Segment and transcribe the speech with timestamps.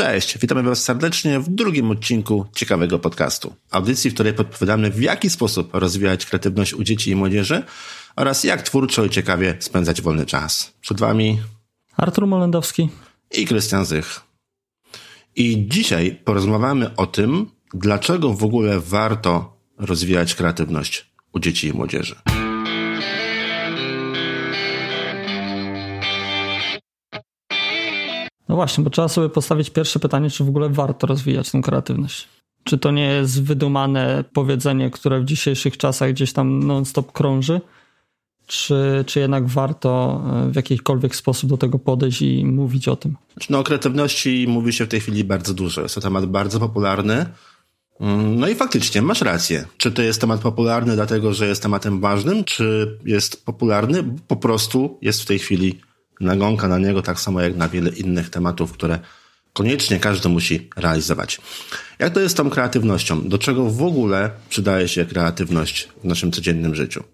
[0.00, 3.54] Cześć, witamy Was serdecznie w drugim odcinku ciekawego podcastu.
[3.70, 7.62] Audycji, w której podpowiadamy, w jaki sposób rozwijać kreatywność u dzieci i młodzieży
[8.16, 10.72] oraz jak twórczo i ciekawie spędzać wolny czas.
[10.80, 11.38] Przed Wami
[11.96, 12.88] Artur Molendowski
[13.30, 14.20] i Krystian Zych.
[15.36, 22.16] I dzisiaj porozmawiamy o tym, dlaczego w ogóle warto rozwijać kreatywność u dzieci i młodzieży.
[28.50, 32.28] No właśnie, bo trzeba sobie postawić pierwsze pytanie, czy w ogóle warto rozwijać tę kreatywność.
[32.64, 37.60] Czy to nie jest wydumane powiedzenie, które w dzisiejszych czasach gdzieś tam non-stop krąży,
[38.46, 43.16] czy, czy jednak warto e, w jakikolwiek sposób do tego podejść i mówić o tym?
[43.50, 45.82] No o kreatywności mówi się w tej chwili bardzo dużo.
[45.82, 47.26] Jest to temat bardzo popularny.
[48.00, 49.64] Mm, no i faktycznie, masz rację.
[49.76, 54.04] Czy to jest temat popularny dlatego, że jest tematem ważnym, czy jest popularny?
[54.28, 55.80] Po prostu jest w tej chwili
[56.20, 58.98] nagonka na niego, tak samo jak na wiele innych tematów, które
[59.52, 61.40] koniecznie każdy musi realizować.
[61.98, 63.28] Jak to jest z tą kreatywnością?
[63.28, 67.04] Do czego w ogóle przydaje się kreatywność w naszym codziennym życiu?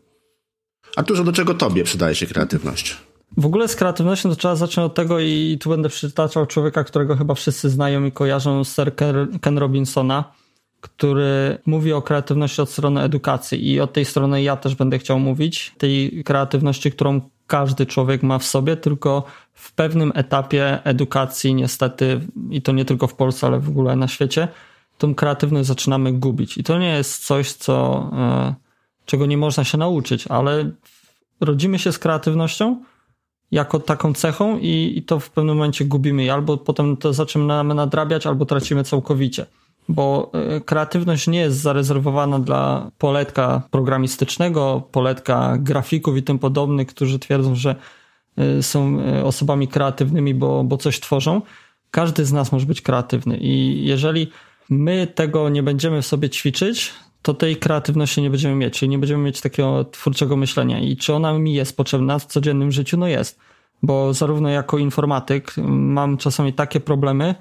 [0.97, 2.97] Arturze, do czego tobie przydaje się kreatywność?
[3.37, 7.17] W ogóle z kreatywnością to trzeba zacząć od tego i tu będę przytaczał człowieka, którego
[7.17, 8.93] chyba wszyscy znają i kojarzą, Sir
[9.41, 10.33] Ken Robinsona,
[10.81, 15.19] który mówi o kreatywności od strony edukacji i od tej strony ja też będę chciał
[15.19, 15.73] mówić.
[15.79, 22.63] Tej kreatywności, którą każdy człowiek ma w sobie, tylko w pewnym etapie edukacji, niestety, i
[22.63, 24.49] to nie tylko w Polsce, ale w ogóle na świecie,
[24.99, 26.59] tą kreatywność zaczynamy gubić.
[26.59, 28.55] I to nie jest coś, co, e,
[29.07, 30.71] czego nie można się nauczyć, ale
[31.41, 32.83] rodzimy się z kreatywnością
[33.51, 38.27] jako taką cechą i, i to w pewnym momencie gubimy albo potem to zaczynamy nadrabiać,
[38.27, 39.47] albo tracimy całkowicie
[39.89, 47.19] bo e, kreatywność nie jest zarezerwowana dla poletka programistycznego, poletka grafików i tym podobnych, którzy
[47.19, 47.77] twierdzą, że
[48.37, 51.43] e, są e, osobami kreatywnymi, bo, bo coś tworzą.
[51.91, 54.31] Każdy z nas może być kreatywny i jeżeli
[54.71, 58.99] my tego nie będziemy w sobie ćwiczyć, to tej kreatywności nie będziemy mieć, czyli nie
[58.99, 60.81] będziemy mieć takiego twórczego myślenia.
[60.81, 62.97] I czy ona mi jest potrzebna w codziennym życiu?
[62.97, 63.39] No jest,
[63.83, 67.35] bo zarówno jako informatyk mam czasami takie problemy,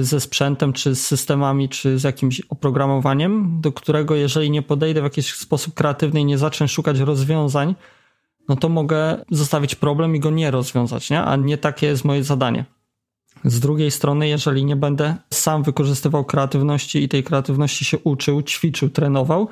[0.00, 5.04] ze sprzętem, czy z systemami, czy z jakimś oprogramowaniem, do którego jeżeli nie podejdę w
[5.04, 7.74] jakiś sposób kreatywny i nie zacznę szukać rozwiązań,
[8.48, 11.22] no to mogę zostawić problem i go nie rozwiązać, nie?
[11.22, 12.64] a nie takie jest moje zadanie.
[13.44, 18.88] Z drugiej strony, jeżeli nie będę sam wykorzystywał kreatywności i tej kreatywności się uczył, ćwiczył,
[18.88, 19.48] trenował,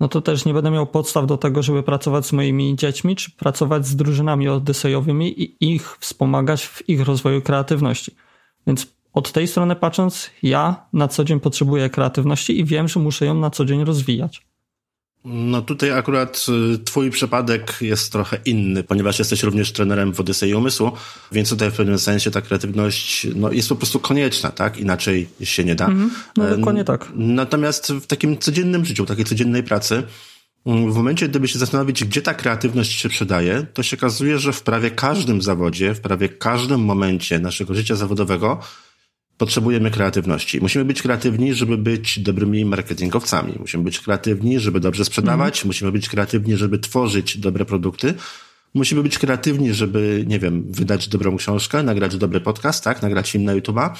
[0.00, 3.30] no to też nie będę miał podstaw do tego, żeby pracować z moimi dziećmi, czy
[3.30, 8.14] pracować z drużynami odysejowymi i ich wspomagać w ich rozwoju kreatywności.
[8.66, 13.26] Więc od tej strony patrząc, ja na co dzień potrzebuję kreatywności i wiem, że muszę
[13.26, 14.46] ją na co dzień rozwijać.
[15.24, 20.54] No tutaj akurat y, twój przypadek jest trochę inny, ponieważ jesteś również trenerem w Odysei
[20.54, 20.92] Umysłu,
[21.32, 24.78] więc tutaj w pewnym sensie ta kreatywność no, jest po prostu konieczna, tak?
[24.78, 25.86] Inaczej się nie da.
[25.86, 27.08] Mm, no dokładnie tak.
[27.14, 30.02] Natomiast w takim codziennym życiu, takiej codziennej pracy,
[30.66, 34.52] mm, w momencie, gdyby się zastanowić, gdzie ta kreatywność się przydaje, to się okazuje, że
[34.52, 38.60] w prawie każdym zawodzie, w prawie każdym momencie naszego życia zawodowego
[39.38, 40.60] potrzebujemy kreatywności.
[40.60, 43.54] Musimy być kreatywni, żeby być dobrymi marketingowcami.
[43.58, 45.58] Musimy być kreatywni, żeby dobrze sprzedawać.
[45.58, 45.66] Mm.
[45.66, 48.14] Musimy być kreatywni, żeby tworzyć dobre produkty.
[48.74, 53.02] Musimy być kreatywni, żeby, nie wiem, wydać dobrą książkę, nagrać dobry podcast, tak?
[53.02, 53.90] Nagrać film na YouTube'a.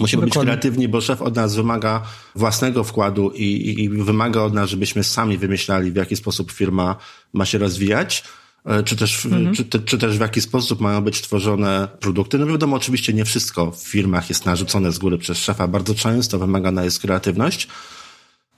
[0.00, 0.52] Musimy Dokładnie.
[0.52, 2.02] być kreatywni, bo szef od nas wymaga
[2.34, 6.96] własnego wkładu i, i, i wymaga od nas, żebyśmy sami wymyślali, w jaki sposób firma
[7.32, 8.24] ma się rozwijać.
[8.64, 9.54] E, czy też, mhm.
[9.54, 12.38] czy, czy, też w jaki sposób mają być tworzone produkty.
[12.38, 15.68] No wiadomo, oczywiście nie wszystko w firmach jest narzucone z góry przez szefa.
[15.68, 17.68] Bardzo często wymagana jest kreatywność.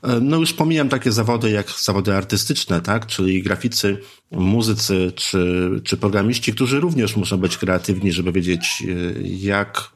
[0.02, 3.06] E, no już pomijam takie zawody jak zawody artystyczne, tak?
[3.06, 3.98] Czyli graficy,
[4.30, 9.94] muzycy czy, czy programiści, którzy również muszą być kreatywni, żeby wiedzieć e, jak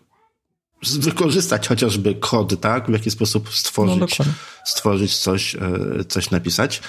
[0.83, 2.87] wykorzystać chociażby kod, tak?
[2.87, 4.25] W jaki sposób stworzyć, no,
[4.65, 5.57] stworzyć coś,
[6.09, 6.81] coś napisać.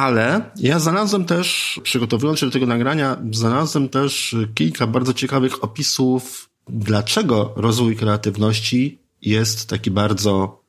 [0.00, 6.50] Ale ja znalazłem też, przygotowując się do tego nagrania, znalazłem też kilka bardzo ciekawych opisów,
[6.68, 10.62] dlaczego rozwój kreatywności jest taki bardzo,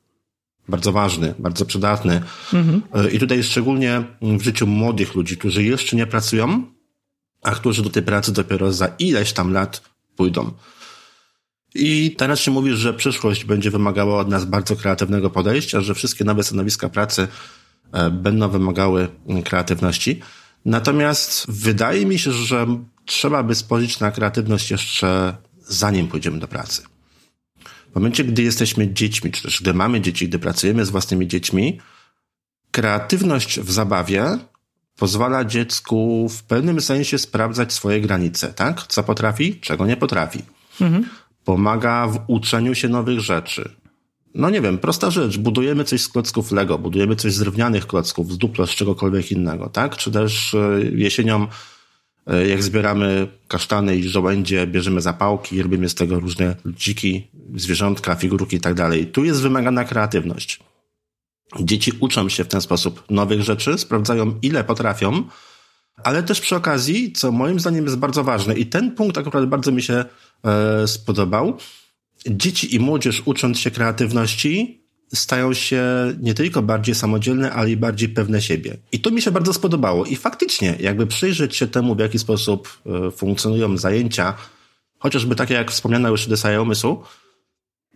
[0.68, 2.22] bardzo ważny, bardzo przydatny.
[2.52, 2.82] Mhm.
[3.12, 6.66] I tutaj szczególnie w życiu młodych ludzi, którzy jeszcze nie pracują,
[7.42, 9.82] a którzy do tej pracy dopiero za ileś tam lat
[10.16, 10.50] pójdą.
[11.74, 16.24] I teraz się mówi, że przyszłość będzie wymagała od nas bardzo kreatywnego podejścia, że wszystkie
[16.24, 17.28] nowe stanowiska pracy
[18.10, 19.08] będą wymagały
[19.44, 20.20] kreatywności.
[20.64, 22.66] Natomiast wydaje mi się, że
[23.04, 25.36] trzeba by spojrzeć na kreatywność jeszcze
[25.66, 26.82] zanim pójdziemy do pracy.
[27.92, 31.80] W momencie, gdy jesteśmy dziećmi, czy też gdy mamy dzieci, gdy pracujemy z własnymi dziećmi,
[32.70, 34.38] kreatywność w zabawie
[34.96, 38.86] pozwala dziecku w pewnym sensie sprawdzać swoje granice, tak?
[38.86, 40.42] Co potrafi, czego nie potrafi.
[40.80, 41.08] Mhm.
[41.44, 43.70] pomaga w uczeniu się nowych rzeczy.
[44.34, 45.38] No nie wiem, prosta rzecz.
[45.38, 49.68] Budujemy coś z klocków Lego, budujemy coś z drewnianych klocków, z dupla, z czegokolwiek innego,
[49.68, 49.96] tak?
[49.96, 51.46] Czy też e, jesienią,
[52.26, 57.26] e, jak zbieramy kasztany i żołędzie, bierzemy zapałki i robimy z tego różne dziki,
[57.56, 59.06] zwierzątka, figurki i tak dalej.
[59.06, 60.60] Tu jest wymagana kreatywność.
[61.60, 65.24] Dzieci uczą się w ten sposób nowych rzeczy, sprawdzają ile potrafią,
[66.04, 69.72] ale też przy okazji, co moim zdaniem jest bardzo ważne i ten punkt akurat bardzo
[69.72, 70.04] mi się
[70.44, 71.58] e, spodobał,
[72.30, 74.82] dzieci i młodzież ucząc się kreatywności
[75.14, 75.84] stają się
[76.20, 78.76] nie tylko bardziej samodzielne, ale i bardziej pewne siebie.
[78.92, 80.04] I to mi się bardzo spodobało.
[80.04, 84.34] I faktycznie, jakby przyjrzeć się temu, w jaki sposób e, funkcjonują zajęcia,
[84.98, 87.02] chociażby takie jak wspomniane już desaje umysłu,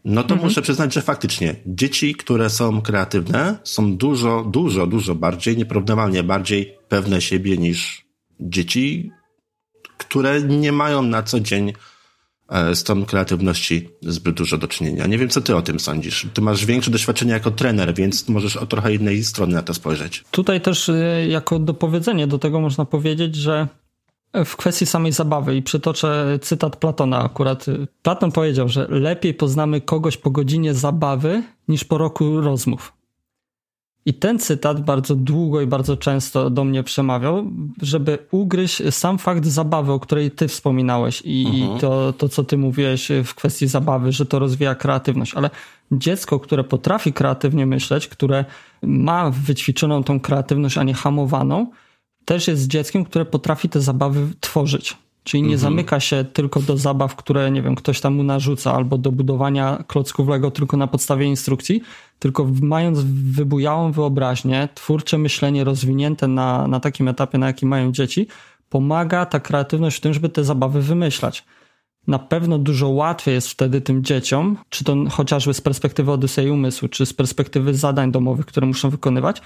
[0.05, 0.49] no to mhm.
[0.49, 6.75] muszę przyznać, że faktycznie dzieci, które są kreatywne, są dużo, dużo, dużo bardziej, nieporównywalnie bardziej
[6.88, 8.06] pewne siebie niż
[8.40, 9.11] dzieci,
[9.99, 11.73] które nie mają na co dzień
[12.75, 15.06] z tą kreatywności zbyt dużo do czynienia.
[15.06, 16.26] Nie wiem, co ty o tym sądzisz.
[16.34, 20.25] Ty masz większe doświadczenie jako trener, więc możesz o trochę innej strony na to spojrzeć.
[20.31, 23.69] Tutaj też e, jako dopowiedzenie do tego można powiedzieć, że
[24.44, 27.66] w kwestii samej zabawy i przytoczę cytat Platona akurat.
[28.02, 32.95] Platon powiedział, że lepiej poznamy kogoś po godzinie zabawy niż po roku rozmów.
[34.06, 37.44] I ten cytat bardzo długo i bardzo często do mnie przemawiał,
[37.82, 41.80] żeby ugryźć sam fakt zabawy, o której ty wspominałeś i, mhm.
[41.80, 45.34] to, to, co ty mówiłeś w kwestii zabawy, że to rozwija kreatywność.
[45.34, 45.50] Ale
[45.92, 48.44] dziecko, które potrafi kreatywnie myśleć, które
[48.82, 51.66] ma wyćwiczoną tą kreatywność, a nie hamowaną,
[52.24, 54.96] też jest dzieckiem, które potrafi te zabawy tworzyć.
[55.26, 55.61] Czyli nie mhm.
[55.61, 59.84] zamyka się tylko do zabaw, które, nie wiem, ktoś tam mu narzuca, albo do budowania
[59.87, 61.82] klocków Lego tylko na podstawie instrukcji,
[62.19, 63.02] tylko mając
[63.32, 68.26] wybujałą wyobraźnię, twórcze myślenie rozwinięte na, na takim etapie, na jakim mają dzieci,
[68.69, 71.44] pomaga ta kreatywność w tym, żeby te zabawy wymyślać.
[72.06, 76.88] Na pewno dużo łatwiej jest wtedy tym dzieciom, czy to chociażby z perspektywy Odysei Umysłu,
[76.88, 79.43] czy z perspektywy zadań domowych, które muszą wykonywać,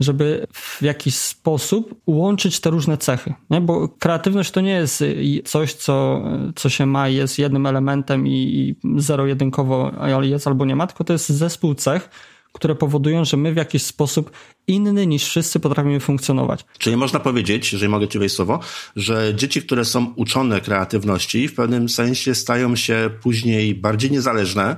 [0.00, 3.34] żeby w jakiś sposób łączyć te różne cechy.
[3.50, 3.60] Nie?
[3.60, 5.04] Bo kreatywność to nie jest
[5.44, 6.22] coś, co,
[6.56, 11.12] co się ma i jest jednym elementem i zero-jedynkowo jest albo nie ma, tylko to
[11.12, 12.10] jest zespół cech,
[12.52, 14.30] które powodują, że my w jakiś sposób
[14.66, 16.64] inny niż wszyscy potrafimy funkcjonować.
[16.78, 18.60] Czyli można powiedzieć, jeżeli mogę ci wejść słowo,
[18.96, 24.76] że dzieci, które są uczone kreatywności, w pewnym sensie stają się później bardziej niezależne,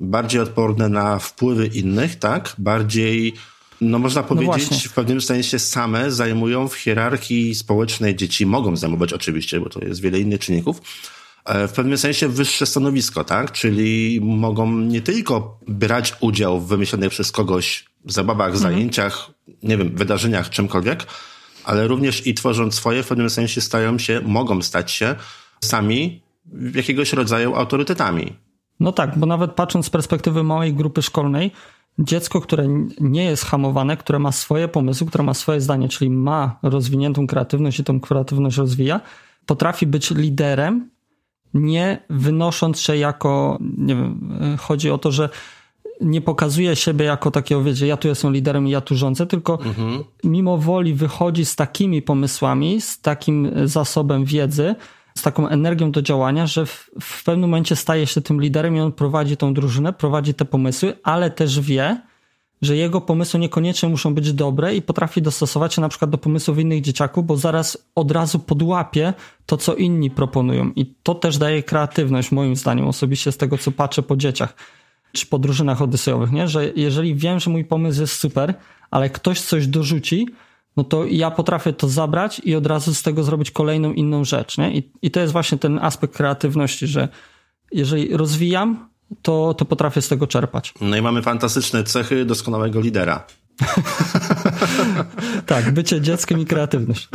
[0.00, 2.54] bardziej odporne na wpływy innych, tak?
[2.58, 3.34] Bardziej
[3.80, 8.76] no można no powiedzieć, no w pewnym sensie same zajmują w hierarchii społecznej dzieci, mogą
[8.76, 10.80] zajmować oczywiście, bo to jest wiele innych czynników,
[11.44, 13.52] e, w pewnym sensie wyższe stanowisko, tak?
[13.52, 18.62] Czyli mogą nie tylko brać udział w wymyślonych przez kogoś zabawach, mhm.
[18.62, 19.30] zajęciach,
[19.62, 21.06] nie wiem, wydarzeniach, czymkolwiek,
[21.64, 25.14] ale również i tworząc swoje, w pewnym sensie stają się, mogą stać się
[25.64, 26.22] sami
[26.74, 28.32] jakiegoś rodzaju autorytetami.
[28.80, 31.50] No tak, bo nawet patrząc z perspektywy małej grupy szkolnej,
[31.98, 32.68] dziecko, które
[33.00, 37.80] nie jest hamowane, które ma swoje pomysły, które ma swoje zdanie, czyli ma rozwiniętą kreatywność
[37.80, 39.00] i tą kreatywność rozwija,
[39.46, 40.90] potrafi być liderem,
[41.54, 45.28] nie wynosząc się jako, nie wiem, chodzi o to, że
[46.00, 49.58] nie pokazuje siebie jako takiego, wiecie, ja tu jestem liderem i ja tu rządzę, tylko
[49.64, 50.04] mhm.
[50.24, 54.74] mimo woli wychodzi z takimi pomysłami, z takim zasobem wiedzy,
[55.18, 58.80] z taką energią do działania, że w, w pewnym momencie staje się tym liderem i
[58.80, 62.00] on prowadzi tą drużynę, prowadzi te pomysły, ale też wie,
[62.62, 66.58] że jego pomysły niekoniecznie muszą być dobre i potrafi dostosować się na przykład do pomysłów
[66.58, 69.14] innych dzieciaków, bo zaraz od razu podłapie
[69.46, 70.70] to, co inni proponują.
[70.76, 74.54] I to też daje kreatywność, moim zdaniem, osobiście z tego, co patrzę po dzieciach
[75.12, 76.48] czy po drużynach odysejowych, nie?
[76.48, 78.54] że jeżeli wiem, że mój pomysł jest super,
[78.90, 80.28] ale ktoś coś dorzuci,
[80.76, 84.58] no to ja potrafię to zabrać i od razu z tego zrobić kolejną inną rzecz.
[84.58, 84.76] Nie?
[84.76, 87.08] I, I to jest właśnie ten aspekt kreatywności, że
[87.72, 88.88] jeżeli rozwijam,
[89.22, 90.74] to, to potrafię z tego czerpać.
[90.80, 93.26] No i mamy fantastyczne cechy doskonałego lidera.
[95.46, 97.08] tak, bycie dzieckiem i kreatywność.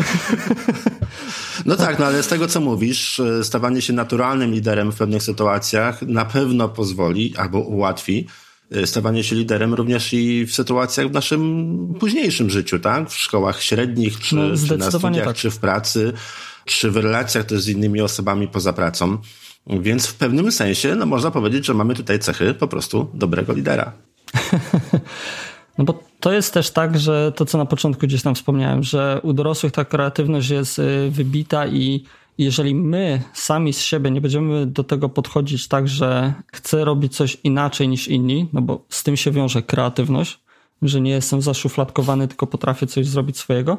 [1.65, 6.01] no tak, no ale z tego co mówisz, stawanie się naturalnym liderem w pewnych sytuacjach
[6.01, 8.27] na pewno pozwoli albo ułatwi
[8.85, 13.09] stawanie się liderem również i w sytuacjach w naszym późniejszym życiu, tak?
[13.09, 15.35] W szkołach średnich, czy, no, czy na studiach, tak.
[15.35, 16.13] czy w pracy,
[16.65, 19.17] czy w relacjach też z innymi osobami poza pracą.
[19.67, 23.91] Więc w pewnym sensie, no można powiedzieć, że mamy tutaj cechy po prostu dobrego lidera.
[25.77, 29.19] No bo to jest też tak, że to, co na początku gdzieś tam wspomniałem, że
[29.23, 32.03] u dorosłych ta kreatywność jest y, wybita i
[32.43, 37.38] jeżeli my sami z siebie nie będziemy do tego podchodzić tak, że chcę robić coś
[37.43, 40.39] inaczej niż inni, no bo z tym się wiąże kreatywność,
[40.81, 43.77] że nie jestem zaszufladkowany, tylko potrafię coś zrobić swojego,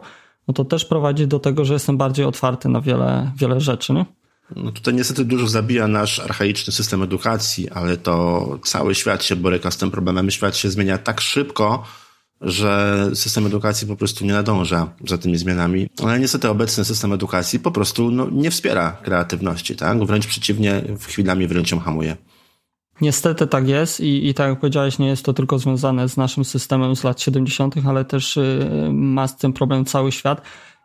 [0.49, 3.93] no to też prowadzi do tego, że jestem bardziej otwarty na wiele, wiele rzeczy.
[3.93, 4.07] Nie?
[4.57, 9.71] No tutaj niestety dużo zabija nasz archaiczny system edukacji, ale to cały świat się boryka
[9.71, 10.31] z tym problemem.
[10.31, 11.85] Świat się zmienia tak szybko,
[12.41, 15.89] że system edukacji po prostu nie nadąża za tymi zmianami.
[16.03, 20.05] Ale niestety obecny system edukacji po prostu no, nie wspiera kreatywności, tak?
[20.05, 22.17] Wręcz przeciwnie, chwilami wręcz ją hamuje.
[23.01, 26.45] Niestety tak jest i, i tak jak powiedziałeś, nie jest to tylko związane z naszym
[26.45, 30.43] systemem z lat 70., ale też y, ma z tym problem cały świat.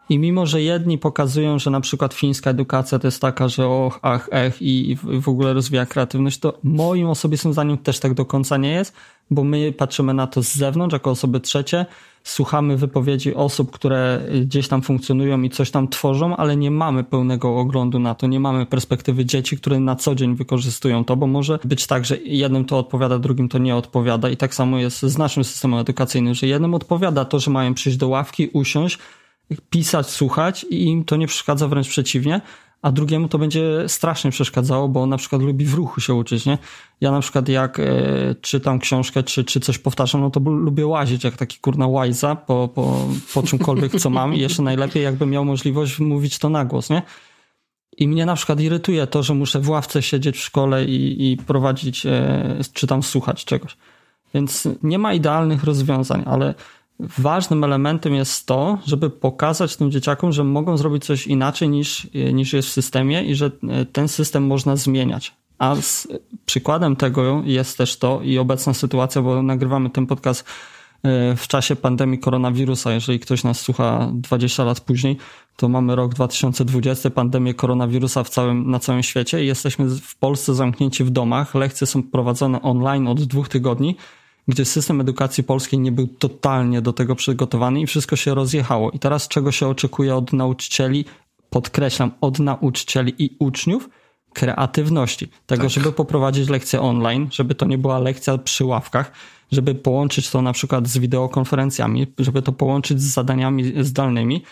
[0.09, 4.00] I mimo, że jedni pokazują, że na przykład fińska edukacja to jest taka, że och,
[4.01, 8.57] ach, ech i w ogóle rozwija kreatywność, to moim osobistym zdaniem też tak do końca
[8.57, 8.93] nie jest,
[9.32, 11.86] bo my patrzymy na to z zewnątrz, jako osoby trzecie,
[12.24, 17.58] słuchamy wypowiedzi osób, które gdzieś tam funkcjonują i coś tam tworzą, ale nie mamy pełnego
[17.58, 21.60] oglądu na to, nie mamy perspektywy dzieci, które na co dzień wykorzystują to, bo może
[21.63, 24.29] być tak, że jednym to odpowiada, drugim to nie odpowiada.
[24.29, 27.98] I tak samo jest z naszym systemem edukacyjnym, że jednym odpowiada to, że mają przyjść
[27.98, 29.00] do ławki, usiąść,
[29.70, 32.41] pisać, słuchać i im to nie przeszkadza, wręcz przeciwnie,
[32.86, 36.46] a drugiemu to będzie strasznie przeszkadzało, bo on na przykład lubi w ruchu się uczyć,
[36.46, 36.58] nie?
[37.01, 37.84] Ja na przykład jak e,
[38.42, 42.70] czytam książkę, czy, czy coś powtarzam, no to lubię łazić jak taki kurna łajza po,
[42.75, 46.89] po, po czymkolwiek, co mam i jeszcze najlepiej jakbym miał możliwość mówić to na głos,
[46.89, 47.01] nie?
[47.98, 51.38] I mnie na przykład irytuje to, że muszę w ławce siedzieć w szkole i, i
[51.38, 53.77] prowadzić, e, czy tam słuchać czegoś.
[54.34, 56.54] Więc nie ma idealnych rozwiązań, ale
[56.99, 62.53] ważnym elementem jest to, żeby pokazać tym dzieciakom, że mogą zrobić coś inaczej niż, niż
[62.53, 65.33] jest w systemie i że e, ten system można zmieniać.
[65.59, 65.75] A
[66.45, 70.45] przykładem tego jest też to i obecna sytuacja, bo nagrywamy ten podcast
[71.03, 72.91] e, w czasie pandemii koronawirusa.
[72.91, 75.17] Jeżeli ktoś nas słucha 20 lat później,
[75.55, 80.53] to mamy rok 2020, pandemię koronawirusa w całym, na całym świecie i jesteśmy w Polsce
[80.53, 81.55] zamknięci w domach.
[81.55, 83.95] Lekcje są prowadzone online od dwóch tygodni
[84.47, 88.91] gdzie system edukacji polskiej nie był totalnie do tego przygotowany i wszystko się rozjechało.
[88.91, 91.05] I teraz czego się oczekuje od nauczycieli,
[91.49, 93.89] podkreślam, od nauczycieli i uczniów?
[94.33, 95.27] Kreatywności.
[95.45, 95.71] Tego, tak.
[95.71, 99.11] żeby poprowadzić lekcję online, żeby to nie była lekcja przy ławkach,
[99.51, 104.43] żeby połączyć to na przykład z wideokonferencjami, żeby to połączyć z zadaniami zdalnymi,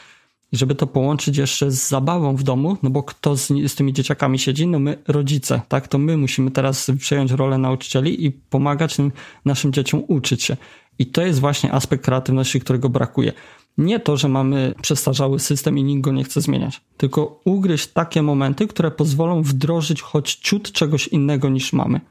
[0.53, 3.93] i żeby to połączyć jeszcze z zabawą w domu, no bo kto z, z tymi
[3.93, 4.67] dzieciakami siedzi?
[4.67, 5.87] No my, rodzice, tak?
[5.87, 8.97] To my musimy teraz przejąć rolę nauczycieli i pomagać
[9.45, 10.57] naszym dzieciom uczyć się.
[10.99, 13.33] I to jest właśnie aspekt kreatywności, którego brakuje.
[13.77, 18.21] Nie to, że mamy przestarzały system i nikt go nie chce zmieniać, tylko ugryźć takie
[18.21, 22.01] momenty, które pozwolą wdrożyć choć ciut czegoś innego niż mamy.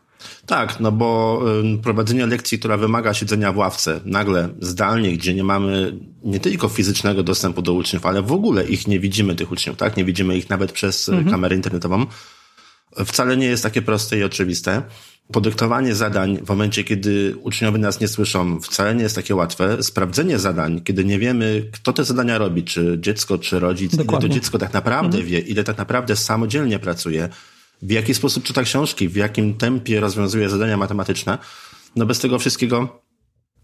[0.46, 1.42] Tak, no bo
[1.82, 7.22] prowadzenie lekcji, która wymaga siedzenia w ławce, nagle zdalnie, gdzie nie mamy nie tylko fizycznego
[7.22, 9.96] dostępu do uczniów, ale w ogóle ich nie widzimy, tych uczniów, tak?
[9.96, 11.30] Nie widzimy ich nawet przez e, mhm.
[11.30, 12.06] kamerę internetową.
[13.06, 14.82] Wcale nie jest takie proste i oczywiste.
[15.32, 19.82] Podyktowanie zadań w momencie, kiedy uczniowie nas nie słyszą, wcale nie jest takie łatwe.
[19.82, 24.26] Sprawdzenie zadań, kiedy nie wiemy, kto te zadania robi, czy dziecko, czy rodzic, Dokładnie.
[24.26, 25.26] ile to dziecko tak naprawdę mhm.
[25.26, 27.28] wie, ile tak naprawdę samodzielnie pracuje
[27.82, 31.38] w jaki sposób czyta książki, w jakim tempie rozwiązuje zadania matematyczne.
[31.96, 33.02] No bez tego wszystkiego,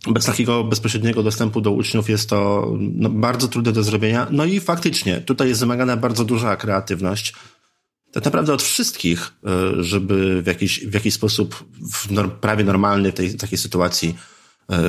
[0.06, 4.26] bez takiego bezpośredniego dostępu do uczniów jest to no, bardzo trudne do zrobienia.
[4.30, 7.34] No i faktycznie, tutaj jest wymagana bardzo duża kreatywność.
[8.12, 13.34] Tak naprawdę od wszystkich, e, żeby w jakiś, w jakiś sposób w prawie normalny tej
[13.34, 14.14] takiej sytuacji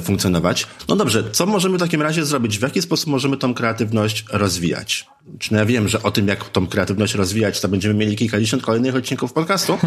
[0.02, 0.68] funkcjonować.
[0.88, 2.60] No dobrze, co możemy w takim razie zrobić?
[2.60, 5.08] W jaki sposób możemy tą kreatywność rozwijać?
[5.40, 8.64] Czy no ja wiem, że o tym, jak tą kreatywność rozwijać, to będziemy mieli kilkadziesiąt
[8.64, 9.78] kolejnych odcinków podcastu,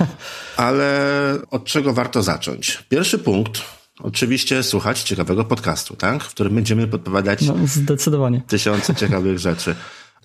[0.56, 2.84] ale od czego warto zacząć?
[2.88, 3.62] Pierwszy punkt,
[3.98, 6.24] oczywiście słuchać ciekawego podcastu, tak?
[6.24, 8.42] W którym będziemy podpowiadać no, zdecydowanie.
[8.48, 9.74] tysiące ciekawych rzeczy.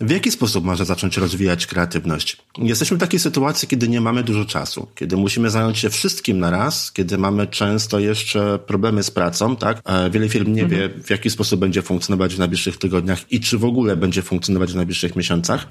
[0.01, 2.38] W jaki sposób można zacząć rozwijać kreatywność?
[2.58, 6.50] Jesteśmy w takiej sytuacji, kiedy nie mamy dużo czasu, kiedy musimy zająć się wszystkim na
[6.50, 9.82] raz, kiedy mamy często jeszcze problemy z pracą, tak?
[10.12, 10.82] Wiele firm nie mhm.
[10.82, 14.72] wie, w jaki sposób będzie funkcjonować w najbliższych tygodniach i czy w ogóle będzie funkcjonować
[14.72, 15.68] w najbliższych miesiącach.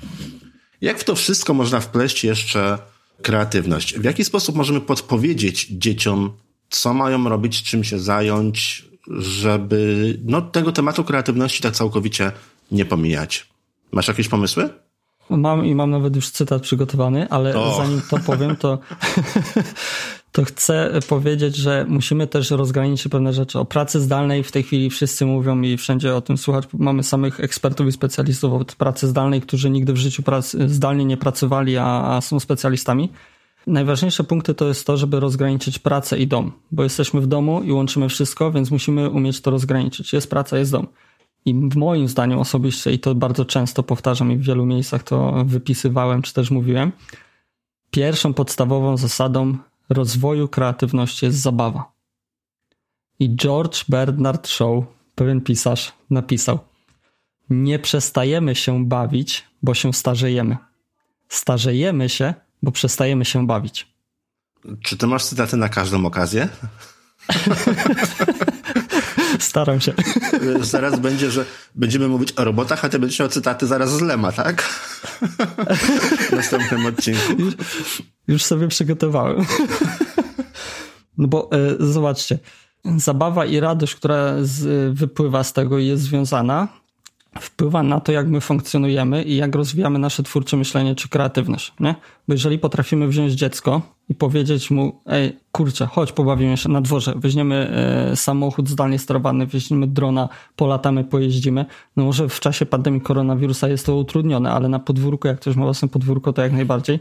[0.81, 2.79] Jak w to wszystko można wpleść jeszcze
[3.23, 3.99] kreatywność?
[3.99, 6.33] W jaki sposób możemy podpowiedzieć dzieciom,
[6.71, 8.85] co mają robić, czym się zająć,
[9.19, 12.33] żeby no, tego tematu kreatywności tak całkowicie
[12.71, 13.56] nie pomijać?
[13.93, 14.69] Masz jakieś pomysły?
[15.31, 17.77] Mam i mam nawet już cytat przygotowany, ale oh.
[17.77, 18.79] zanim to powiem, to,
[20.33, 23.59] to chcę powiedzieć, że musimy też rozgraniczyć pewne rzeczy.
[23.59, 26.65] O pracy zdalnej w tej chwili wszyscy mówią i wszędzie o tym słuchać.
[26.73, 31.17] Mamy samych ekspertów i specjalistów od pracy zdalnej, którzy nigdy w życiu pracy, zdalnie nie
[31.17, 33.09] pracowali, a, a są specjalistami.
[33.67, 37.73] Najważniejsze punkty to jest to, żeby rozgraniczyć pracę i dom, bo jesteśmy w domu i
[37.73, 40.13] łączymy wszystko, więc musimy umieć to rozgraniczyć.
[40.13, 40.87] Jest praca, jest dom.
[41.47, 46.23] I moim zdaniem osobiście, i to bardzo często powtarzam i w wielu miejscach to wypisywałem,
[46.23, 46.93] czy też mówiłem,
[47.91, 49.57] pierwszą podstawową zasadą
[49.89, 51.93] rozwoju kreatywności jest zabawa.
[53.19, 54.85] I George Bernard Shaw,
[55.15, 56.59] pewien pisarz, napisał:
[57.51, 60.57] Nie przestajemy się bawić, bo się starzejemy.
[61.29, 63.87] Starzejemy się, bo przestajemy się bawić.
[64.83, 66.49] Czy ty masz cytaty na każdą okazję?
[69.39, 69.93] Staram się.
[70.61, 74.33] Zaraz będzie, że będziemy mówić o robotach, a ty będziesz miał cytaty zaraz z Lema,
[74.33, 74.63] tak?
[76.29, 77.33] W następnym odcinku.
[77.39, 77.55] Już,
[78.29, 79.47] już sobie przygotowałem.
[81.19, 82.39] No bo e, zobaczcie,
[82.97, 86.69] zabawa i radość, która z, wypływa z tego i jest związana,
[87.41, 91.95] wpływa na to, jak my funkcjonujemy i jak rozwijamy nasze twórcze myślenie czy kreatywność, nie?
[92.29, 97.15] Bo jeżeli potrafimy wziąć dziecko i powiedzieć mu, ej, kurczę, chodź, pobawimy się na dworze,
[97.17, 97.71] weźmiemy
[98.13, 101.67] e, samochód zdalnie sterowany, weźmiemy drona, polatamy, pojeździmy,
[101.97, 105.65] no może w czasie pandemii koronawirusa jest to utrudnione, ale na podwórku, jak ktoś ma
[105.65, 106.99] własne podwórko, to jak najbardziej.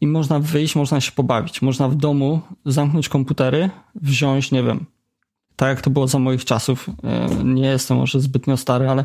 [0.00, 1.62] I można wyjść, można się pobawić.
[1.62, 4.86] Można w domu zamknąć komputery, wziąć, nie wiem,
[5.56, 6.90] tak jak to było za moich czasów.
[7.04, 9.04] E, nie jestem może zbytnio stary, ale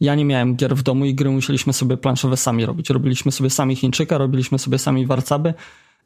[0.00, 2.90] ja nie miałem gier w domu i gry musieliśmy sobie planszowe sami robić.
[2.90, 5.54] Robiliśmy sobie sami Chińczyka, robiliśmy sobie sami warcaby,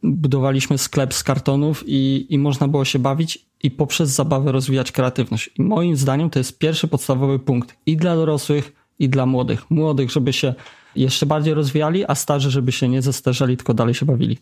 [0.02, 5.50] budowaliśmy sklep z kartonów i, i można było się bawić i poprzez zabawę rozwijać kreatywność.
[5.58, 9.70] I moim zdaniem to jest pierwszy podstawowy punkt i dla dorosłych, i dla młodych.
[9.70, 10.54] Młodych, żeby się
[10.96, 14.38] jeszcze bardziej rozwijali, a starzy, żeby się nie zestarzeli, tylko dalej się bawili.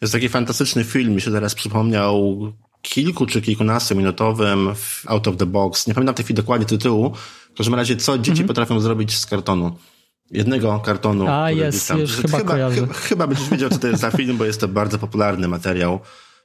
[0.00, 2.38] Jest taki fantastyczny film, mi się teraz przypomniał
[2.82, 4.74] kilku czy kilkunastominutowym
[5.06, 5.86] Out of the Box.
[5.86, 7.12] Nie pamiętam w tej chwili dokładnie tytułu,
[7.54, 8.48] w każdym razie, co dzieci mhm.
[8.48, 9.76] potrafią zrobić z kartonu.
[10.30, 11.28] Jednego kartonu.
[11.28, 14.36] A, jest, tam, już chyba chyba, chyba, chyba będziesz wiedział, co to jest za film,
[14.36, 16.00] bo jest to bardzo popularny materiał.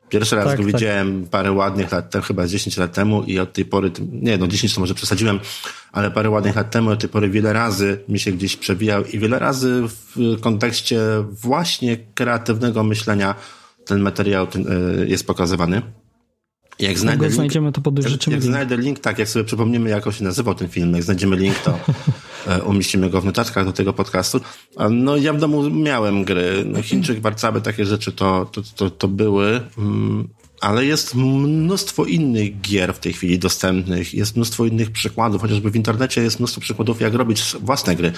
[0.09, 0.73] Pierwszy raz tak, go tak.
[0.73, 4.47] widziałem parę ładnych lat temu, chyba 10 lat temu i od tej pory, nie no
[4.47, 5.39] 10 to może przesadziłem,
[5.91, 9.19] ale parę ładnych lat temu od tej pory wiele razy mi się gdzieś przewijał i
[9.19, 9.83] wiele razy
[10.15, 13.35] w kontekście właśnie kreatywnego myślenia
[13.85, 14.47] ten materiał
[15.03, 15.81] y, jest pokazywany.
[16.79, 18.17] Jak znajdę link, znajdziemy, to podejrzymy.
[18.17, 21.03] Jak, jak znajdę link, tak, jak sobie przypomnimy, jak on się nazywał ten film, jak
[21.03, 21.79] znajdziemy link, to
[22.47, 24.41] e, umieścimy go w notatkach do tego podcastu.
[24.89, 26.63] No ja w domu miałem gry.
[26.65, 29.61] No, Chińczyk, Warcaby, takie rzeczy to, to, to, to były.
[29.77, 30.27] Mm,
[30.61, 35.75] ale jest mnóstwo innych gier w tej chwili dostępnych, jest mnóstwo innych przykładów, chociażby w
[35.75, 38.11] internecie jest mnóstwo przykładów, jak robić własne gry.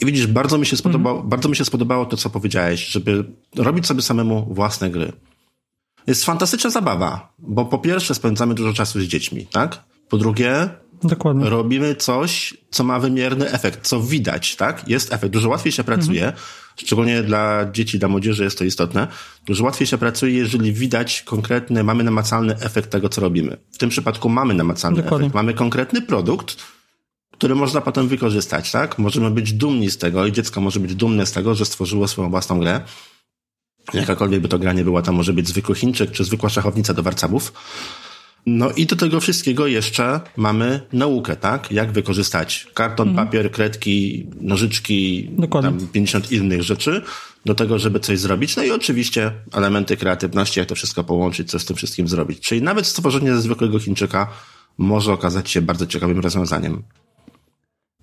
[0.00, 1.28] I widzisz, bardzo mi się spodobało, mm.
[1.28, 3.24] bardzo mi się spodobało to, co powiedziałeś, żeby
[3.56, 5.12] robić sobie samemu własne gry
[6.06, 9.84] jest fantastyczna zabawa, bo po pierwsze spędzamy dużo czasu z dziećmi, tak?
[10.08, 10.68] Po drugie,
[11.02, 11.50] Dokładnie.
[11.50, 14.88] robimy coś, co ma wymierny efekt, co widać, tak?
[14.88, 15.32] Jest efekt.
[15.32, 16.42] Dużo łatwiej się pracuje, mhm.
[16.76, 19.06] szczególnie dla dzieci, dla młodzieży jest to istotne.
[19.46, 23.56] Dużo łatwiej się pracuje, jeżeli widać konkretny, mamy namacalny efekt tego, co robimy.
[23.72, 25.26] W tym przypadku mamy namacalny Dokładnie.
[25.26, 25.34] efekt.
[25.34, 26.56] Mamy konkretny produkt,
[27.32, 28.98] który można potem wykorzystać, tak?
[28.98, 32.30] Możemy być dumni z tego i dziecko może być dumne z tego, że stworzyło swoją
[32.30, 32.80] własną grę
[33.94, 37.02] Jakakolwiek by to gra nie była, to może być zwykły Chińczyk czy zwykła szachownica do
[37.02, 37.52] warcabów.
[38.46, 41.72] No i do tego wszystkiego jeszcze mamy naukę, tak?
[41.72, 43.26] Jak wykorzystać karton, mhm.
[43.26, 45.70] papier, kredki, nożyczki, Dokładnie.
[45.70, 47.02] tam 50 innych rzeczy
[47.44, 48.56] do tego, żeby coś zrobić.
[48.56, 52.40] No i oczywiście elementy kreatywności, jak to wszystko połączyć, co z tym wszystkim zrobić.
[52.40, 54.28] Czyli nawet stworzenie ze zwykłego Chińczyka
[54.78, 56.82] może okazać się bardzo ciekawym rozwiązaniem.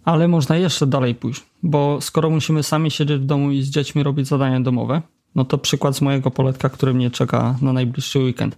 [0.05, 4.03] Ale można jeszcze dalej pójść, bo skoro musimy sami siedzieć w domu i z dziećmi
[4.03, 5.01] robić zadania domowe,
[5.35, 8.57] no to przykład z mojego poletka, który mnie czeka na najbliższy weekend.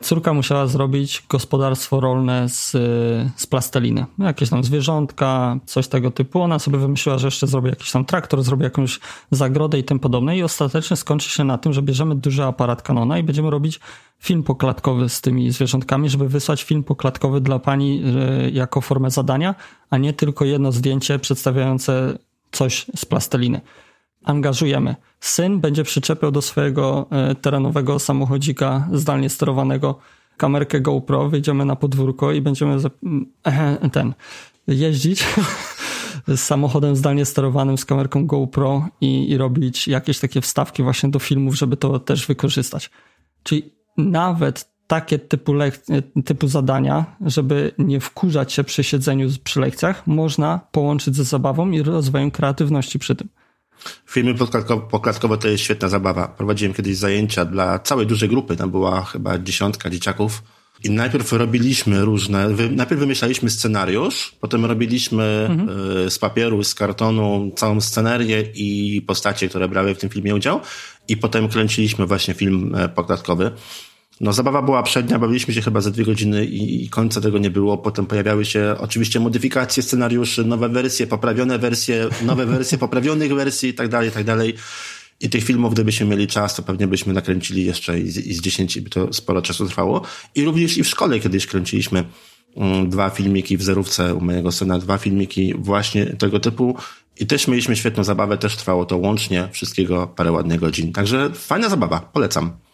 [0.00, 2.70] Córka musiała zrobić gospodarstwo rolne z,
[3.36, 4.06] z plasteliny.
[4.18, 6.42] Jakieś tam zwierzątka, coś tego typu.
[6.42, 9.00] Ona sobie wymyśliła, że jeszcze zrobi jakiś tam traktor, zrobi jakąś
[9.30, 10.36] zagrodę i tym podobne.
[10.36, 13.80] I ostatecznie skończy się na tym, że bierzemy duży aparat Canona i będziemy robić
[14.18, 19.54] film poklatkowy z tymi zwierzątkami, żeby wysłać film poklatkowy dla pani e, jako formę zadania,
[19.90, 22.18] a nie tylko jedno zdjęcie przedstawiające
[22.52, 23.60] coś z plasteliny
[24.24, 24.96] angażujemy.
[25.20, 29.98] Syn będzie przyczepiał do swojego e, terenowego samochodzika zdalnie sterowanego
[30.36, 32.76] kamerkę GoPro, wyjdziemy na podwórko i będziemy
[33.92, 34.14] ten
[34.66, 35.24] jeździć
[36.28, 41.18] z samochodem zdalnie sterowanym z kamerką GoPro i, i robić jakieś takie wstawki właśnie do
[41.18, 42.90] filmów, żeby to też wykorzystać.
[43.42, 45.52] Czyli nawet takie typu,
[46.24, 51.82] typu zadania, żeby nie wkurzać się przy siedzeniu przy lekcjach, można połączyć ze zabawą i
[51.82, 53.28] rozwojem kreatywności przy tym.
[54.06, 54.34] Filmy
[54.90, 56.28] poklatkowe to jest świetna zabawa.
[56.28, 60.42] Prowadziłem kiedyś zajęcia dla całej dużej grupy, tam była chyba dziesiątka dzieciaków.
[60.84, 65.78] I najpierw robiliśmy różne, najpierw wymyślaliśmy scenariusz, potem robiliśmy mhm.
[66.06, 70.60] E, z papieru, z kartonu całą scenerię i postacie, które brały w tym filmie udział
[71.08, 73.50] i potem kręciliśmy właśnie film e, poklatkowy.
[74.20, 77.50] No, zabawa była przednia, bawiliśmy się chyba za dwie godziny i, i końca tego nie
[77.50, 77.78] było.
[77.78, 83.74] Potem pojawiały się oczywiście modyfikacje scenariuszy, nowe wersje, poprawione wersje, nowe wersje poprawionych wersji i
[83.74, 84.54] tak dalej, i tak dalej.
[85.20, 88.40] I tych filmów, gdybyśmy mieli czas, to pewnie byśmy nakręcili jeszcze i z, i z
[88.40, 90.02] 10, by to sporo czasu trwało.
[90.34, 92.04] I również i w szkole kiedyś kręciliśmy
[92.56, 96.76] mm, dwa filmiki w zerówce u mojego syna, dwa filmiki właśnie tego typu
[97.20, 100.92] I też mieliśmy świetną zabawę, też trwało to łącznie wszystkiego parę ładnych godzin.
[100.92, 102.67] Także fajna zabawa, polecam.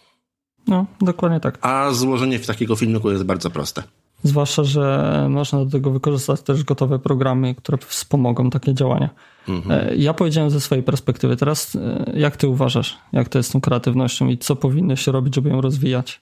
[0.67, 1.59] No, dokładnie tak.
[1.63, 3.83] A złożenie takiego filmiku jest bardzo proste.
[4.23, 9.11] Zwłaszcza, że można do tego wykorzystać też gotowe programy, które wspomogą takie działania.
[9.49, 10.01] Mhm.
[10.01, 11.37] Ja powiedziałem ze swojej perspektywy.
[11.37, 15.13] Teraz e, jak ty uważasz, jak to jest z tą kreatywnością i co powinno się
[15.13, 16.21] robić, żeby ją rozwijać?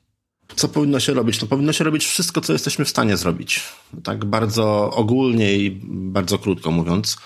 [0.57, 1.39] Co powinno się robić?
[1.39, 3.61] To powinno się robić wszystko, co jesteśmy w stanie zrobić.
[4.05, 7.17] Tak bardzo ogólnie i bardzo krótko mówiąc.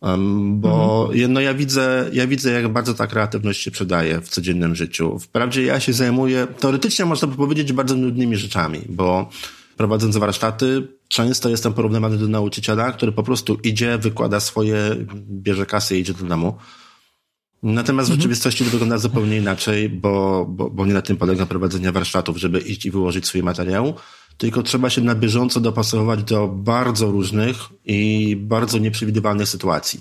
[0.00, 1.32] Bo mhm.
[1.32, 5.18] no ja widzę, ja widzę, jak bardzo ta kreatywność się przydaje w codziennym życiu.
[5.18, 9.28] Wprawdzie ja się zajmuję, teoretycznie można by powiedzieć, bardzo nudnymi rzeczami, bo
[9.76, 14.96] prowadząc warsztaty, często jestem porównywany do nauczyciela, który po prostu idzie, wykłada swoje,
[15.30, 16.58] bierze kasę i idzie do domu.
[17.62, 18.20] Natomiast w mhm.
[18.20, 22.58] rzeczywistości to wygląda zupełnie inaczej, bo, bo, bo nie na tym polega prowadzenie warsztatów, żeby
[22.58, 23.94] iść i wyłożyć swój materiał,
[24.38, 30.00] tylko trzeba się na bieżąco dopasowywać do bardzo różnych i bardzo nieprzewidywalnych sytuacji.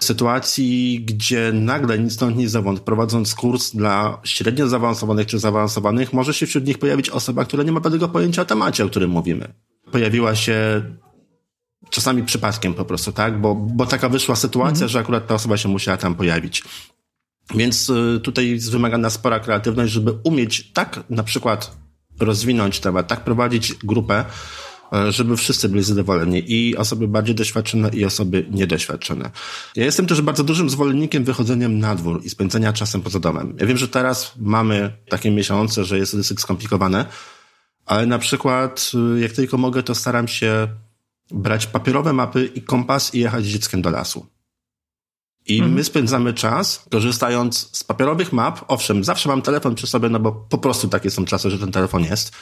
[0.00, 6.34] Sytuacji, gdzie nagle nic stąd nie zawąd, prowadząc kurs dla średnio zaawansowanych czy zaawansowanych, może
[6.34, 9.54] się wśród nich pojawić osoba, która nie ma żadnego pojęcia o temacie, o którym mówimy.
[9.92, 10.82] Pojawiła się
[11.90, 13.40] czasami przypadkiem po prostu, tak?
[13.40, 14.88] Bo, bo taka wyszła sytuacja, mhm.
[14.88, 16.62] że akurat ta osoba się musiała tam pojawić.
[17.54, 21.81] Więc y, tutaj wymagana spora kreatywność, żeby umieć tak na przykład
[22.20, 24.24] rozwinąć temat, tak prowadzić grupę,
[24.92, 29.30] e, żeby wszyscy byli zadowoleni i osoby bardziej doświadczone i osoby niedoświadczone.
[29.76, 33.56] Ja jestem też bardzo dużym zwolennikiem wychodzeniem na dwór i spędzenia czasem poza domem.
[33.60, 37.06] Ja wiem, że teraz mamy takie miesiące, że jest dosyć skomplikowane,
[37.86, 40.68] ale na przykład y, jak tylko mogę, to staram się
[41.30, 44.26] brać papierowe mapy i kompas i jechać z dzieckiem do lasu.
[45.46, 45.74] I mhm.
[45.74, 48.64] my spędzamy czas korzystając z papierowych map.
[48.68, 51.72] Owszem, zawsze mam telefon przy sobie, no bo po prostu takie są czasy, że ten
[51.72, 52.32] telefon jest.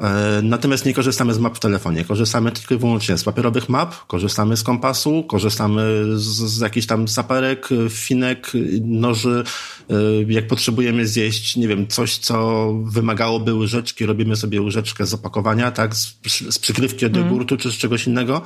[0.00, 2.04] E, natomiast nie korzystamy z map w telefonie.
[2.04, 7.08] Korzystamy tylko i wyłącznie z papierowych map, korzystamy z kompasu, korzystamy z, z jakichś tam
[7.08, 9.44] saperek, finek, noży.
[9.90, 9.94] E,
[10.32, 15.94] jak potrzebujemy zjeść, nie wiem, coś, co wymagałoby łyżeczki, robimy sobie łyżeczkę z opakowania, tak,
[15.94, 16.18] z,
[16.50, 17.62] z przykrywki od jogurtu mm.
[17.62, 18.42] czy z czegoś innego.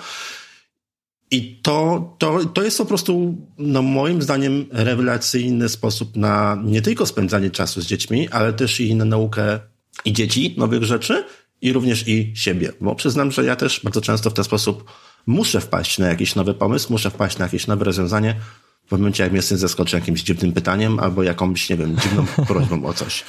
[1.30, 7.06] I to, to, to jest po prostu, no moim zdaniem, rewelacyjny sposób na nie tylko
[7.06, 9.60] spędzanie czasu z dziećmi, ale też i na naukę
[10.04, 11.24] i dzieci nowych rzeczy,
[11.62, 12.72] i również i siebie.
[12.80, 14.92] Bo przyznam, że ja też bardzo często w ten sposób
[15.26, 18.36] muszę wpaść na jakiś nowy pomysł, muszę wpaść na jakieś nowe rozwiązanie,
[18.86, 22.84] w momencie jak mnie syn zaskoczy jakimś dziwnym pytaniem albo jakąś, nie wiem, dziwną prośbą
[22.84, 23.24] o coś.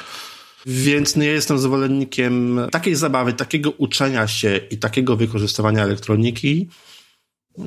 [0.66, 6.70] Więc ja jestem zwolennikiem takiej zabawy, takiego uczenia się i takiego wykorzystywania elektroniki,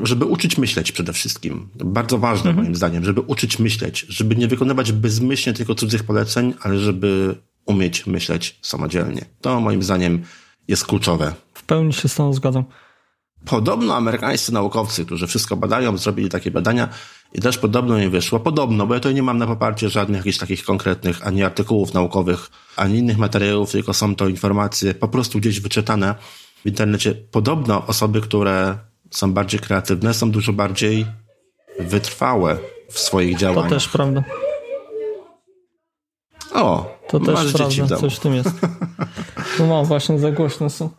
[0.02, 1.68] żeby uczyć myśleć przede wszystkim.
[1.74, 2.56] Bardzo ważne mhm.
[2.56, 7.34] moim zdaniem, żeby uczyć myśleć, żeby nie wykonywać bezmyślnie tylko cudzych poleceń, ale żeby
[7.66, 9.24] umieć myśleć samodzielnie.
[9.40, 10.22] To moim zdaniem
[10.68, 11.34] jest kluczowe.
[11.54, 12.64] W pełni się z tą zgadzam.
[13.44, 16.88] Podobno amerykańscy naukowcy, którzy wszystko badają, zrobili takie badania
[17.34, 18.40] i też podobno im wyszło.
[18.40, 22.50] Podobno, bo ja tutaj nie mam na poparcie żadnych jakichś takich konkretnych ani artykułów naukowych,
[22.76, 26.14] ani innych materiałów, tylko są to informacje po prostu gdzieś wyczytane
[26.64, 27.14] w internecie.
[27.14, 28.78] Podobno osoby, które
[29.14, 31.06] są bardziej kreatywne, są dużo bardziej
[31.80, 32.58] wytrwałe
[32.90, 33.68] w swoich działaniach.
[33.68, 34.24] To też prawda.
[36.52, 38.50] O, to też prawda, coś w tym jest.
[39.58, 40.90] No mam właśnie, za głośno są.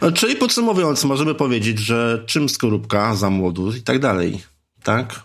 [0.00, 4.40] No, czyli podsumowując, możemy powiedzieć, że czym skorupka za młodu i tak dalej,
[4.82, 5.22] tak?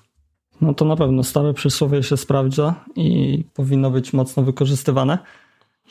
[0.61, 5.17] No to na pewno stare przysłowie się sprawdza i powinno być mocno wykorzystywane.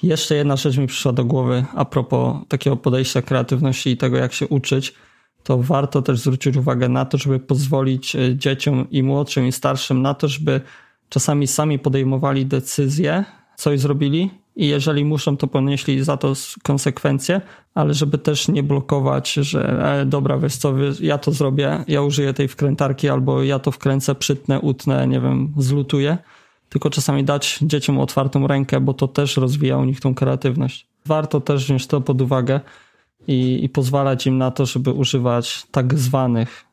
[0.03, 4.33] Jeszcze jedna rzecz mi przyszła do głowy a propos takiego podejścia kreatywności i tego, jak
[4.33, 4.95] się uczyć
[5.43, 10.03] to warto też zwrócić uwagę na to, żeby pozwolić e, dzieciom i młodszym i starszym
[10.03, 10.61] na to, żeby
[11.09, 13.25] czasami sami podejmowali decyzje,
[13.57, 17.41] coś zrobili i jeżeli muszą, to ponieśli za to konsekwencje,
[17.75, 22.35] ale żeby też nie blokować, że e, dobra, wiesz co, ja to zrobię, ja użyję
[22.35, 26.19] tej wkrętarki albo ja to wkręcę, przytnę, utnę, nie wiem, zlutuję,
[26.69, 30.87] tylko czasami dać dzieciom otwartą rękę, bo to też rozwija u nich tą kreatywność.
[31.07, 32.61] Warto też wziąć to pod uwagę,
[33.29, 36.65] i, i pozwalać im na to, żeby używać tak zwanych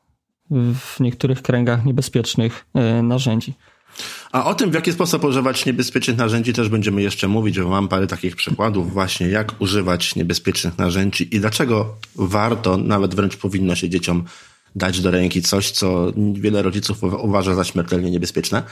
[0.79, 3.53] w niektórych kręgach niebezpiecznych e, narzędzi.
[4.31, 7.87] A o tym, w jaki sposób używać niebezpiecznych narzędzi, też będziemy jeszcze mówić, bo mam
[7.87, 13.89] parę takich przykładów właśnie, jak używać niebezpiecznych narzędzi i dlaczego warto, nawet wręcz powinno się
[13.89, 14.23] dzieciom
[14.75, 18.63] dać do ręki coś, co wiele rodziców uważa za śmiertelnie niebezpieczne.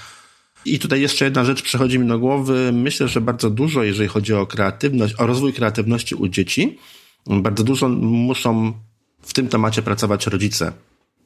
[0.65, 2.71] I tutaj jeszcze jedna rzecz przychodzi mi do głowy.
[2.73, 6.77] Myślę, że bardzo dużo, jeżeli chodzi o kreatywność, o rozwój kreatywności u dzieci,
[7.27, 8.73] bardzo dużo muszą
[9.21, 10.71] w tym temacie pracować rodzice,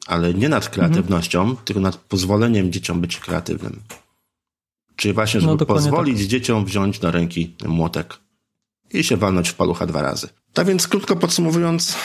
[0.06, 1.58] ale nie nad kreatywnością, mhm.
[1.64, 3.80] tylko nad pozwoleniem dzieciom być kreatywnym.
[4.96, 6.26] Czyli właśnie, żeby no, pozwolić tak.
[6.26, 8.18] dzieciom wziąć do ręki młotek
[8.92, 10.28] i się walnąć w palucha dwa razy.
[10.52, 11.96] Tak więc krótko podsumowując,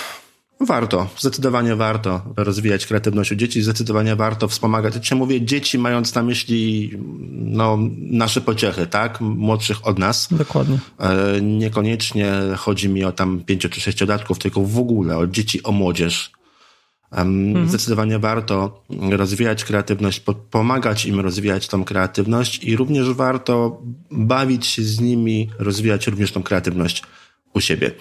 [0.60, 5.12] Warto, zdecydowanie warto rozwijać kreatywność u dzieci, zdecydowanie warto wspomagać.
[5.12, 6.92] Ja mówię, dzieci mając na myśli
[7.32, 9.22] no, nasze pociechy, tak?
[9.22, 10.28] Młodszych od nas.
[10.32, 10.78] Dokładnie.
[11.00, 15.72] E, niekoniecznie chodzi mi o tam pięcio czy sześciolatków, tylko w ogóle o dzieci, o
[15.72, 16.32] młodzież.
[17.12, 17.70] Mhm.
[17.70, 25.00] Zdecydowanie warto rozwijać kreatywność, pomagać im rozwijać tą kreatywność i również warto bawić się z
[25.00, 27.04] nimi, rozwijać również tą kreatywność
[27.54, 27.92] u siebie.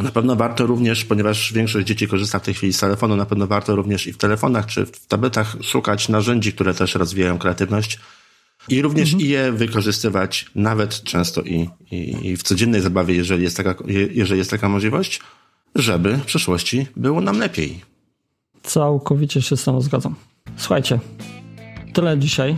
[0.00, 3.46] Na pewno warto również, ponieważ większość dzieci korzysta w tej chwili z telefonu, na pewno
[3.46, 7.98] warto również i w telefonach czy w tabletach szukać narzędzi, które też rozwijają kreatywność
[8.68, 9.30] i również mhm.
[9.30, 13.74] je wykorzystywać nawet często i, i, i, w codziennej zabawie, jeżeli jest, taka,
[14.10, 15.20] jeżeli jest taka możliwość,
[15.74, 17.80] żeby w przyszłości było nam lepiej.
[18.62, 20.14] Całkowicie się z tym zgadzam.
[20.56, 21.00] Słuchajcie,
[21.92, 22.56] tyle dzisiaj.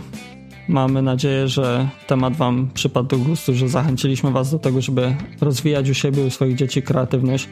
[0.67, 5.89] Mamy nadzieję, że temat Wam przypadł do gustu, że zachęciliśmy Was do tego, żeby rozwijać
[5.89, 7.49] u siebie, u swoich dzieci kreatywność.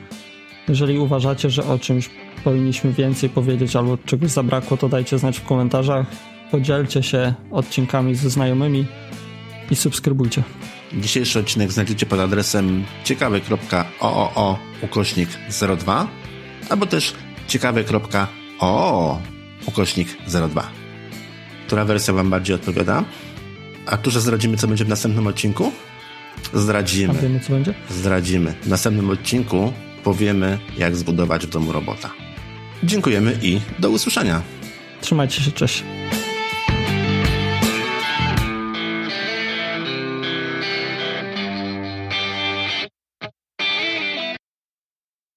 [0.69, 2.09] Jeżeli uważacie, że o czymś
[2.43, 6.05] powinniśmy więcej powiedzieć albo czegoś zabrakło, to dajcie znać w komentarzach.
[6.51, 8.85] Podzielcie się odcinkami ze znajomymi
[9.71, 10.43] i subskrybujcie.
[10.93, 15.29] Dzisiejszy odcinek znajdziecie pod adresem ciekawy.ooo ukośnik
[15.79, 16.07] 02
[16.69, 17.13] albo też
[17.47, 19.19] ciekawy.oo
[19.67, 20.07] ukośnik
[20.51, 20.84] 02
[21.67, 23.03] która wersja Wam bardziej odpowiada.
[23.85, 25.71] A tu, że zdradzimy, co będzie w następnym odcinku?
[26.53, 27.13] Zdradzimy.
[27.19, 27.73] A wiemy, co będzie?
[27.89, 28.53] Zdradzimy.
[28.61, 29.73] W następnym odcinku
[30.03, 32.09] powiemy, jak zbudować w domu robota.
[32.83, 34.41] Dziękujemy i do usłyszenia.
[35.01, 35.83] Trzymajcie się, cześć.